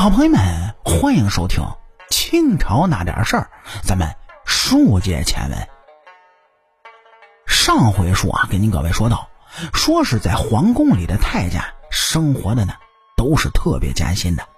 [0.00, 1.62] 好朋友们，欢迎收听
[2.08, 3.50] 清朝那点事儿，
[3.82, 4.08] 咱们
[4.46, 5.68] 书接前文。
[7.46, 9.28] 上回书啊，跟您各位说到，
[9.74, 12.72] 说是在皇宫里的太监生活的呢，
[13.14, 14.48] 都是特别艰辛的。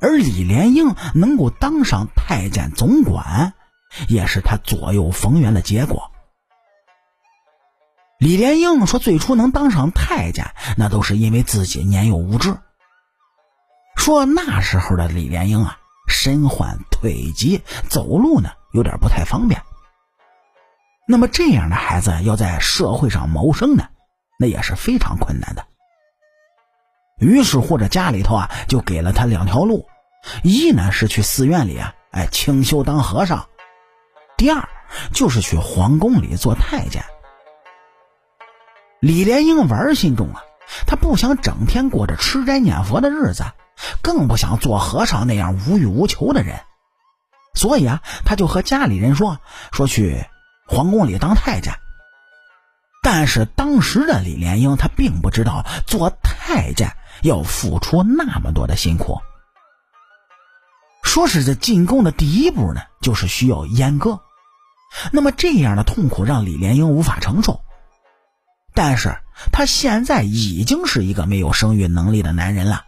[0.00, 3.52] 而李莲英能够当上太监总管，
[4.08, 6.10] 也是他左右逢源的结果。
[8.18, 12.56] 李莲英说，最初能当上太监，那都是因为自己年幼无知。
[14.08, 19.60] 说那时候的李莲英啊，身患腿疾，走路呢有点不太方便。
[21.06, 23.86] 那么这样的孩子要在社会上谋生呢，
[24.38, 25.66] 那也是非常困难的。
[27.18, 29.86] 于是乎，这家里头啊，就给了他两条路：
[30.42, 33.40] 一呢是去寺院里啊，哎清修当和尚；
[34.38, 34.66] 第二
[35.12, 37.04] 就是去皇宫里做太监。
[39.00, 40.42] 李莲英玩心重啊，
[40.86, 43.44] 他不想整天过着吃斋念佛的日子，
[44.02, 46.60] 更不想做和尚那样无欲无求的人，
[47.54, 49.38] 所以啊，他就和家里人说
[49.72, 50.24] 说去
[50.66, 51.74] 皇宫里当太监。
[53.02, 56.92] 但是当时的李莲英，他并不知道做太监。
[57.22, 59.18] 要付出那么多的辛苦，
[61.02, 64.20] 说是这进宫的第一步呢，就是需要阉割。
[65.10, 67.62] 那么这样的痛苦让李莲英无法承受，
[68.72, 69.18] 但是
[69.50, 72.84] 他现在已经是一个没有生育能力的男人了，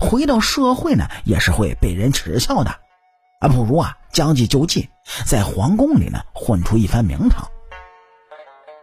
[0.00, 2.70] 回到社会呢也是会被人耻笑的，
[3.40, 4.88] 啊，不如啊将计就计，
[5.26, 7.48] 在皇宫里呢混出一番名堂。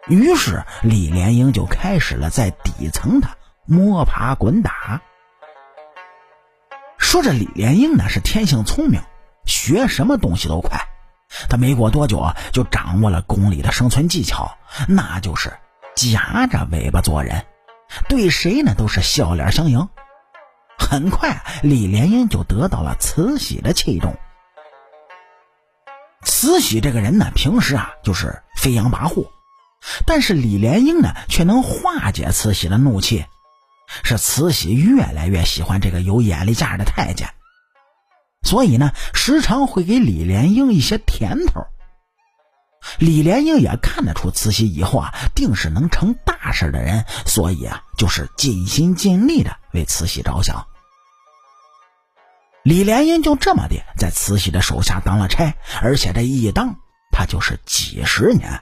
[0.08, 3.28] 于是李莲英就开始了在底层的。
[3.64, 5.02] 摸爬滚打。
[6.98, 9.00] 说这李莲英呢是天性聪明，
[9.46, 10.80] 学什么东西都快。
[11.48, 14.58] 他没过多久啊，就掌握了宫里的生存技巧，
[14.90, 15.54] 那就是
[15.96, 17.46] 夹着尾巴做人，
[18.10, 19.88] 对谁呢都是笑脸相迎。
[20.92, 24.14] 很快，李莲英就得到了慈禧的器重。
[26.26, 29.26] 慈禧这个人呢，平时啊就是飞扬跋扈，
[30.06, 33.26] 但是李莲英呢却能化解慈禧的怒气。
[34.04, 37.30] 是慈禧越来越喜欢这个有眼力劲的太监，
[38.44, 41.62] 所以呢，时常会给李莲英一些甜头。
[43.00, 50.68] 李莲英也看得出慈禧以后啊，定是能成大事的人，所以啊，就是尽心尽力的为慈禧着想。
[52.64, 56.76] 李莲英就这么的在慈禧的手下当了差，而且这一当，
[57.12, 58.62] 他就是几十年。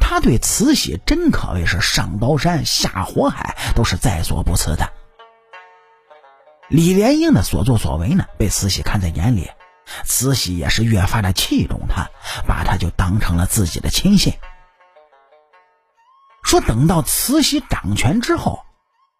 [0.00, 4.92] 他对慈禧真可谓是上刀山下火海，都是在所不辞的。
[6.68, 9.48] 李莲英的所作所为呢，被慈禧看在眼里，
[10.04, 12.10] 慈禧也是越发的器重他，
[12.44, 14.34] 把他就当成了自己的亲信。
[16.42, 18.64] 说等到慈禧掌权之后，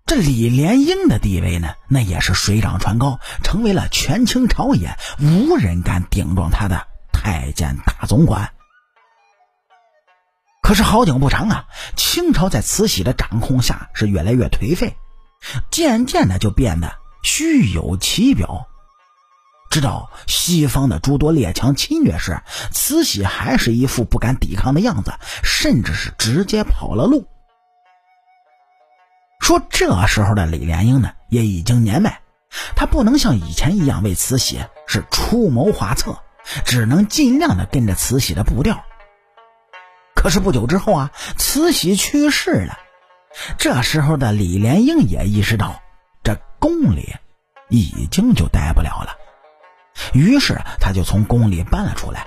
[0.08, 8.50] 这李莲英的地位呢，那也是水涨船高，成为了权倾朝野、无人敢顶撞他的太监大总管。
[10.62, 14.96] 可是好景不长啊，清朝在慈禧的掌控下是越来越颓废，
[15.70, 18.66] 渐渐的就变得虚有其表。
[19.70, 22.40] 直到西方的诸多列强侵略时，
[22.72, 27.28] 慈禧还是一副不敢抵抗的样子，甚至是直接跑了路。
[29.48, 32.20] 说这时候的李莲英呢，也已经年迈，
[32.76, 36.18] 他不能像以前一样为慈禧是出谋划策，
[36.66, 38.84] 只能尽量的跟着慈禧的步调。
[40.14, 42.78] 可是不久之后啊，慈禧去世了。
[43.56, 45.80] 这时候的李莲英也意识到，
[46.22, 47.16] 这宫里
[47.70, 49.16] 已经就待不了了。
[50.12, 52.26] 于是他就从宫里搬了出来。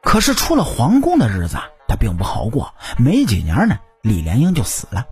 [0.00, 1.56] 可是出了皇宫的日子，
[1.88, 2.72] 他并不好过。
[2.98, 5.04] 没几年呢，李莲英就死了。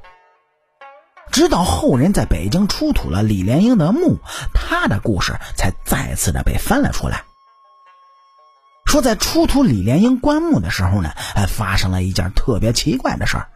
[1.32, 4.18] 直到后人在北京出土了李莲英的墓，
[4.54, 7.24] 他的故事才再次的被翻了出来。
[8.84, 13.48] 说在出土李莲英棺木的时候呢，还发生了一件特别奇怪的事儿。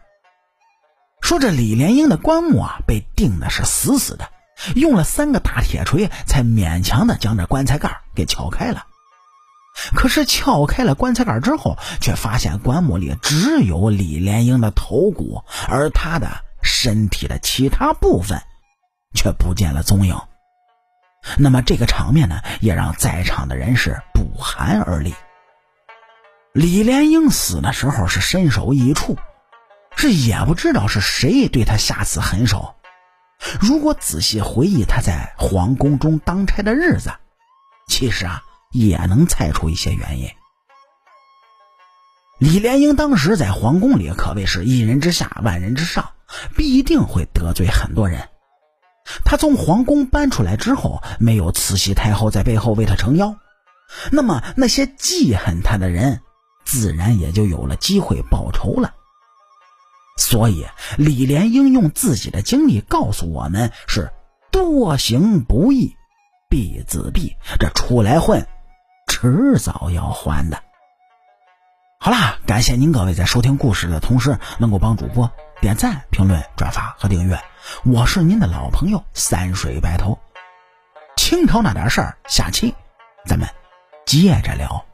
[1.21, 4.27] 说这李莲英的棺木啊，被钉的是死死的，
[4.75, 8.85] 用了三个大铁锤才勉强的将这棺材盖给撬开了。
[9.93, 16.27] 可是撬开了棺材盖之后，却发现棺木里只有李莲英的头骨，而他的
[16.67, 18.39] 身体的其他部分
[19.15, 20.15] 却不见了踪影。
[21.37, 25.15] 那么这个场面呢，也让在场的人是不寒而栗。
[26.53, 29.17] 李莲英死的时候是身首异处，
[29.95, 32.75] 是也不知道是谁对他下此狠手。
[33.59, 37.11] 如果仔细回忆他在皇宫中当差的日子，
[37.87, 38.41] 其实啊
[38.71, 40.29] 也能猜出一些原因。
[42.39, 46.11] 李莲英当时在皇宫里可谓是一人之下万人之上，
[46.55, 48.29] 必定会得罪很多人。
[49.23, 53.35] 他从皇宫搬出来之后，没有慈禧太后在背后为他撑腰，
[54.11, 56.21] 那么那些记恨他的人，
[56.65, 58.93] 自然也就有了机会报仇了。
[60.17, 60.65] 所以，
[60.97, 64.11] 李莲英用自己的经历告诉我们：是
[64.51, 65.95] 多行不义
[66.49, 68.45] 必自毙，这出来混，
[69.07, 70.61] 迟早要还的。
[71.99, 75.31] 好啦，感谢您各位在收听故事的同时，能够帮主播
[75.67, 77.37] 点赞、评论、转发和订阅。
[77.83, 80.17] 我是您的老朋友三水白头。
[81.17, 82.73] 清朝那点事儿，下期
[83.25, 83.45] 咱们
[84.05, 84.85] 接着聊。